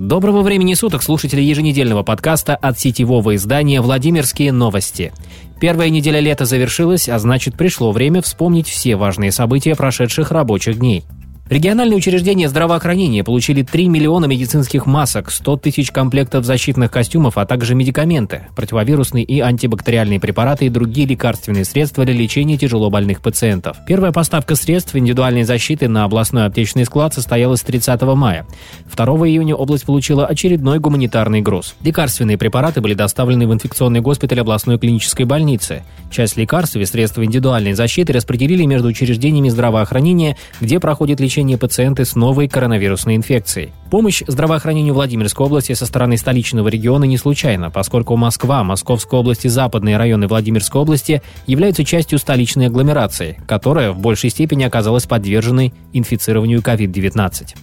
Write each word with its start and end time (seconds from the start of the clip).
Доброго 0.00 0.40
времени 0.40 0.72
суток, 0.72 1.02
слушатели 1.02 1.42
еженедельного 1.42 2.02
подкаста 2.02 2.56
от 2.56 2.80
сетевого 2.80 3.36
издания 3.36 3.82
«Владимирские 3.82 4.50
новости». 4.50 5.12
Первая 5.60 5.90
неделя 5.90 6.20
лета 6.20 6.46
завершилась, 6.46 7.06
а 7.06 7.18
значит 7.18 7.54
пришло 7.54 7.92
время 7.92 8.22
вспомнить 8.22 8.66
все 8.66 8.96
важные 8.96 9.30
события 9.30 9.76
прошедших 9.76 10.30
рабочих 10.30 10.78
дней– 10.78 11.04
Региональные 11.50 11.96
учреждения 11.96 12.48
здравоохранения 12.48 13.24
получили 13.24 13.62
3 13.62 13.88
миллиона 13.88 14.26
медицинских 14.26 14.86
масок, 14.86 15.32
100 15.32 15.56
тысяч 15.56 15.90
комплектов 15.90 16.44
защитных 16.44 16.92
костюмов, 16.92 17.36
а 17.38 17.44
также 17.44 17.74
медикаменты, 17.74 18.42
противовирусные 18.54 19.24
и 19.24 19.40
антибактериальные 19.40 20.20
препараты 20.20 20.66
и 20.66 20.68
другие 20.68 21.08
лекарственные 21.08 21.64
средства 21.64 22.04
для 22.04 22.14
лечения 22.14 22.56
тяжело 22.56 22.88
больных 22.88 23.20
пациентов. 23.20 23.78
Первая 23.84 24.12
поставка 24.12 24.54
средств 24.54 24.94
индивидуальной 24.94 25.42
защиты 25.42 25.88
на 25.88 26.04
областной 26.04 26.46
аптечный 26.46 26.84
склад 26.84 27.14
состоялась 27.14 27.62
30 27.62 28.00
мая. 28.14 28.46
2 28.94 29.04
июня 29.26 29.56
область 29.56 29.86
получила 29.86 30.26
очередной 30.26 30.78
гуманитарный 30.78 31.40
груз. 31.40 31.74
Лекарственные 31.82 32.38
препараты 32.38 32.80
были 32.80 32.94
доставлены 32.94 33.48
в 33.48 33.52
инфекционный 33.52 34.00
госпиталь 34.00 34.38
областной 34.38 34.78
клинической 34.78 35.26
больницы. 35.26 35.82
Часть 36.12 36.36
лекарств 36.36 36.76
и 36.76 36.84
средств 36.84 37.18
индивидуальной 37.18 37.72
защиты 37.72 38.12
распределили 38.12 38.64
между 38.66 38.86
учреждениями 38.86 39.48
здравоохранения, 39.48 40.36
где 40.60 40.78
проходит 40.78 41.18
лечение 41.18 41.39
лечения 41.40 41.56
пациенты 41.56 42.04
с 42.04 42.16
новой 42.16 42.48
коронавирусной 42.48 43.16
инфекцией. 43.16 43.72
Помощь 43.90 44.22
здравоохранению 44.26 44.92
Владимирской 44.92 45.46
области 45.46 45.72
со 45.72 45.86
стороны 45.86 46.18
столичного 46.18 46.68
региона 46.68 47.04
не 47.04 47.16
случайна, 47.16 47.70
поскольку 47.70 48.14
Москва, 48.16 48.62
Московская 48.62 49.20
область 49.20 49.46
и 49.46 49.48
западные 49.48 49.96
районы 49.96 50.26
Владимирской 50.26 50.82
области 50.82 51.22
являются 51.46 51.82
частью 51.82 52.18
столичной 52.18 52.66
агломерации, 52.66 53.40
которая 53.48 53.92
в 53.92 54.00
большей 54.00 54.28
степени 54.28 54.64
оказалась 54.64 55.06
подверженной 55.06 55.72
инфицированию 55.94 56.60
COVID-19. 56.60 57.54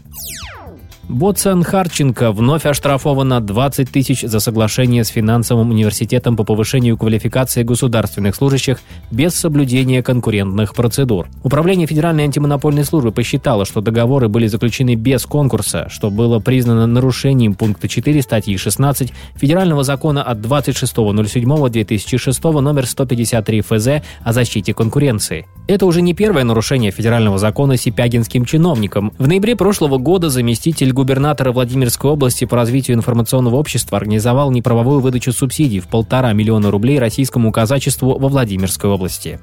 Боцан 1.09 1.63
Харченко 1.63 2.33
вновь 2.33 2.65
оштрафован 2.65 3.29
на 3.29 3.39
20 3.39 3.89
тысяч 3.89 4.23
за 4.23 4.41
соглашение 4.41 5.05
с 5.05 5.07
финансовым 5.07 5.69
университетом 5.69 6.35
по 6.35 6.43
повышению 6.43 6.97
квалификации 6.97 7.63
государственных 7.63 8.35
служащих 8.35 8.79
без 9.09 9.33
соблюдения 9.33 10.03
конкурентных 10.03 10.75
процедур. 10.75 11.29
Управление 11.43 11.87
Федеральной 11.87 12.25
антимонопольной 12.25 12.83
службы 12.83 13.13
посчитало, 13.13 13.63
что 13.63 13.79
договоры 13.79 14.27
были 14.27 14.47
заключены 14.47 14.95
без 14.95 15.25
конкурса, 15.25 15.87
что 15.89 16.09
было 16.09 16.39
признано 16.39 16.87
нарушением 16.87 17.53
пункта 17.53 17.87
4 17.87 18.21
статьи 18.21 18.57
16 18.57 19.13
Федерального 19.35 19.85
закона 19.85 20.23
от 20.23 20.39
26.07.2006 20.39 22.59
номер 22.59 22.85
153 22.85 23.61
ФЗ 23.61 23.87
о 24.25 24.33
защите 24.33 24.73
конкуренции. 24.73 25.47
Это 25.67 25.85
уже 25.85 26.01
не 26.01 26.13
первое 26.13 26.43
нарушение 26.43 26.91
федерального 26.91 27.37
закона 27.37 27.77
сипягинским 27.77 28.43
чиновником. 28.43 29.13
В 29.17 29.25
ноябре 29.25 29.55
прошлого 29.55 29.99
года 29.99 30.29
заместитель 30.29 30.96
губернатора 30.97 31.51
Владимирской 31.51 32.09
области 32.09 32.45
по 32.45 32.55
развитию 32.55 32.97
информационного 32.97 33.55
общества 33.55 33.97
организовал 33.99 34.49
неправовую 34.49 34.99
выдачу 34.99 35.31
субсидий 35.31 35.79
в 35.79 35.87
полтора 35.87 36.33
миллиона 36.33 36.71
рублей 36.71 36.97
российскому 36.97 37.51
казачеству 37.51 38.17
во 38.17 38.27
Владимирской 38.27 38.89
области. 38.89 39.39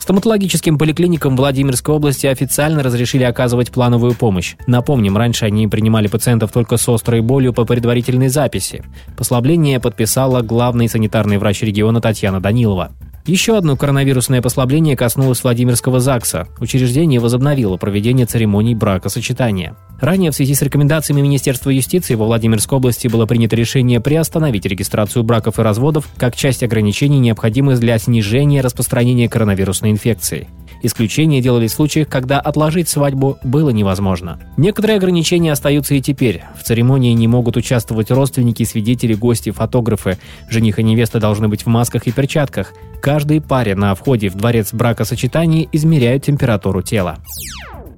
Стоматологическим 0.00 0.76
поликлиникам 0.78 1.36
Владимирской 1.36 1.94
области 1.94 2.26
официально 2.26 2.82
разрешили 2.82 3.22
оказывать 3.22 3.70
плановую 3.70 4.14
помощь. 4.14 4.56
Напомним, 4.66 5.16
раньше 5.16 5.44
они 5.44 5.68
принимали 5.68 6.08
пациентов 6.08 6.50
только 6.50 6.76
с 6.76 6.88
острой 6.88 7.20
болью 7.20 7.52
по 7.52 7.64
предварительной 7.64 8.28
записи. 8.28 8.82
Послабление 9.16 9.78
подписала 9.78 10.42
главный 10.42 10.88
санитарный 10.88 11.38
врач 11.38 11.62
региона 11.62 12.00
Татьяна 12.00 12.40
Данилова. 12.40 12.90
Еще 13.28 13.58
одно 13.58 13.76
коронавирусное 13.76 14.40
послабление 14.40 14.96
коснулось 14.96 15.44
Владимирского 15.44 16.00
ЗАГСа. 16.00 16.48
Учреждение 16.60 17.20
возобновило 17.20 17.76
проведение 17.76 18.24
церемоний 18.24 18.74
бракосочетания. 18.74 19.76
Ранее 20.00 20.30
в 20.30 20.34
связи 20.34 20.54
с 20.54 20.62
рекомендациями 20.62 21.20
Министерства 21.20 21.68
юстиции 21.68 22.14
во 22.14 22.24
Владимирской 22.24 22.78
области 22.78 23.06
было 23.06 23.26
принято 23.26 23.54
решение 23.54 24.00
приостановить 24.00 24.64
регистрацию 24.64 25.24
браков 25.24 25.58
и 25.58 25.62
разводов 25.62 26.08
как 26.16 26.36
часть 26.36 26.62
ограничений, 26.62 27.18
необходимых 27.18 27.78
для 27.80 27.98
снижения 27.98 28.62
распространения 28.62 29.28
коронавирусной 29.28 29.90
инфекции. 29.90 30.48
Исключения 30.82 31.40
делали 31.40 31.66
в 31.66 31.72
случаях, 31.72 32.08
когда 32.08 32.40
отложить 32.40 32.88
свадьбу 32.88 33.38
было 33.42 33.70
невозможно. 33.70 34.38
Некоторые 34.56 34.96
ограничения 34.96 35.52
остаются 35.52 35.94
и 35.94 36.00
теперь. 36.00 36.44
В 36.56 36.62
церемонии 36.62 37.12
не 37.12 37.26
могут 37.26 37.56
участвовать 37.56 38.10
родственники, 38.10 38.62
свидетели, 38.62 39.14
гости, 39.14 39.50
фотографы. 39.50 40.18
Жених 40.48 40.78
и 40.78 40.82
невеста 40.84 41.18
должны 41.18 41.48
быть 41.48 41.64
в 41.64 41.66
масках 41.66 42.06
и 42.06 42.12
перчатках. 42.12 42.72
Каждой 43.18 43.40
паре 43.40 43.74
на 43.74 43.96
входе 43.96 44.28
в 44.28 44.36
дворец 44.36 44.72
бракосочетания 44.72 45.66
измеряют 45.72 46.22
температуру 46.22 46.82
тела. 46.82 47.18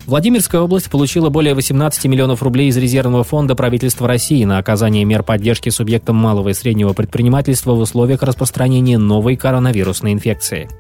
Владимирская 0.06 0.62
область 0.62 0.88
получила 0.88 1.28
более 1.28 1.52
18 1.52 2.06
миллионов 2.06 2.42
рублей 2.42 2.68
из 2.68 2.78
резервного 2.78 3.22
фонда 3.22 3.54
правительства 3.54 4.08
России 4.08 4.42
на 4.44 4.56
оказание 4.56 5.04
мер 5.04 5.22
поддержки 5.22 5.68
субъектам 5.68 6.16
малого 6.16 6.48
и 6.48 6.54
среднего 6.54 6.94
предпринимательства 6.94 7.72
в 7.72 7.80
условиях 7.80 8.22
распространения 8.22 8.96
новой 8.96 9.36
коронавирусной 9.36 10.14
инфекции. 10.14 10.70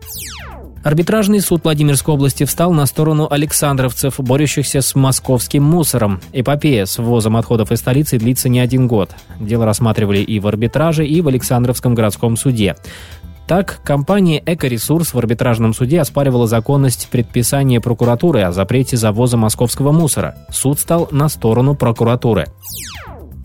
Арбитражный 0.82 1.42
суд 1.42 1.64
Владимирской 1.64 2.14
области 2.14 2.44
встал 2.44 2.72
на 2.72 2.86
сторону 2.86 3.28
александровцев, 3.30 4.18
борющихся 4.18 4.80
с 4.80 4.94
московским 4.94 5.62
мусором. 5.62 6.22
Эпопея 6.32 6.86
с 6.86 6.96
ввозом 6.96 7.36
отходов 7.36 7.70
из 7.70 7.80
столицы 7.80 8.18
длится 8.18 8.48
не 8.48 8.60
один 8.60 8.88
год. 8.88 9.10
Дело 9.38 9.66
рассматривали 9.66 10.20
и 10.20 10.40
в 10.40 10.46
арбитраже, 10.46 11.06
и 11.06 11.20
в 11.20 11.28
Александровском 11.28 11.94
городском 11.94 12.38
суде. 12.38 12.76
Так, 13.50 13.80
компания 13.82 14.40
«Экоресурс» 14.46 15.12
в 15.12 15.18
арбитражном 15.18 15.74
суде 15.74 16.00
оспаривала 16.00 16.46
законность 16.46 17.08
предписания 17.10 17.80
прокуратуры 17.80 18.42
о 18.42 18.52
запрете 18.52 18.96
завоза 18.96 19.36
московского 19.36 19.90
мусора. 19.90 20.36
Суд 20.52 20.78
стал 20.78 21.08
на 21.10 21.28
сторону 21.28 21.74
прокуратуры. 21.74 22.46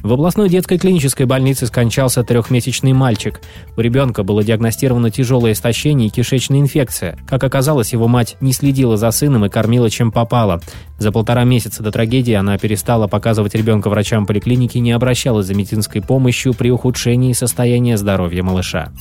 В 0.04 0.14
областной 0.14 0.48
детской 0.48 0.78
клинической 0.78 1.26
больнице 1.26 1.66
скончался 1.66 2.24
трехмесячный 2.24 2.94
мальчик. 2.94 3.42
У 3.76 3.82
ребенка 3.82 4.22
было 4.22 4.44
диагностировано 4.44 5.10
тяжелое 5.10 5.54
истощение 5.54 6.10
и 6.10 6.12
кишечная 6.12 6.60
инфекция. 6.60 7.18
Как 7.28 7.44
оказалось, 7.44 7.92
его 7.92 8.08
мать 8.08 8.38
не 8.42 8.54
следила 8.54 8.98
за 8.98 9.10
сыном 9.10 9.46
и 9.46 9.50
кормила 9.50 9.90
чем 9.90 10.12
попало. 10.12 10.62
За 11.00 11.12
полтора 11.12 11.46
месяца 11.46 11.82
до 11.82 11.92
трагедии 11.92 12.34
она 12.34 12.60
перестала 12.60 13.08
показывать 13.08 13.56
ребенка 13.56 13.90
врачам 13.90 14.28
поликлиники 14.28 14.78
и 14.78 14.82
не 14.82 14.92
обращалась 14.92 15.48
за 15.48 15.56
медицинской 15.56 16.04
помощью 16.04 16.54
при 16.54 16.70
ухудшении 16.70 17.34
состояния 17.34 17.98
здоровья 17.98 18.44
малыша. 18.44 18.92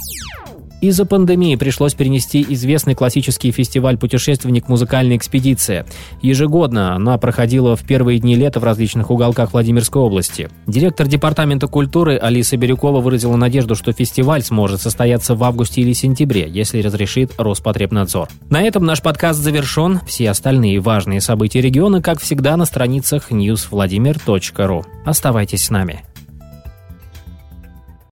Из-за 0.84 1.06
пандемии 1.06 1.56
пришлось 1.56 1.94
перенести 1.94 2.44
известный 2.46 2.94
классический 2.94 3.50
фестиваль 3.52 3.96
«Путешественник. 3.96 4.68
Музыкальная 4.68 5.16
экспедиция». 5.16 5.86
Ежегодно 6.20 6.94
она 6.94 7.16
проходила 7.16 7.74
в 7.74 7.84
первые 7.84 8.18
дни 8.18 8.36
лета 8.36 8.60
в 8.60 8.64
различных 8.64 9.10
уголках 9.10 9.54
Владимирской 9.54 10.02
области. 10.02 10.50
Директор 10.66 11.06
Департамента 11.06 11.68
культуры 11.68 12.18
Алиса 12.18 12.58
Бирюкова 12.58 13.00
выразила 13.00 13.36
надежду, 13.36 13.76
что 13.76 13.92
фестиваль 13.92 14.42
сможет 14.42 14.82
состояться 14.82 15.34
в 15.34 15.42
августе 15.42 15.80
или 15.80 15.94
сентябре, 15.94 16.46
если 16.50 16.82
разрешит 16.82 17.32
Роспотребнадзор. 17.38 18.28
На 18.50 18.60
этом 18.60 18.84
наш 18.84 19.00
подкаст 19.00 19.40
завершен. 19.40 20.00
Все 20.06 20.28
остальные 20.28 20.80
важные 20.80 21.22
события 21.22 21.62
региона, 21.62 22.02
как 22.02 22.20
всегда, 22.20 22.58
на 22.58 22.66
страницах 22.66 23.30
newsvladimir.ru. 23.30 24.84
Оставайтесь 25.06 25.64
с 25.64 25.70
нами. 25.70 26.04